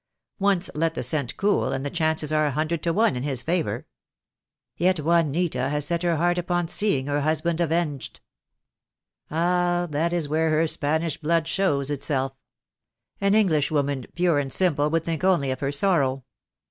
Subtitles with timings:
[0.39, 3.43] Once let the scent cool and the chances are a hundred to one in his
[3.43, 3.85] favour."
[4.75, 8.19] "Yet Juanita has set her heart upon seeing her hus band avenged."
[9.29, 9.85] "Ah!
[9.91, 12.33] that is where her Spanish blood shows itself.
[13.19, 16.23] An Englishwoman, pure and simple, would think only of her sorrow.